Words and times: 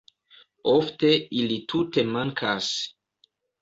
Ofte 0.71 1.13
ili 1.43 1.61
tute 1.75 2.09
mankas. 2.19 2.75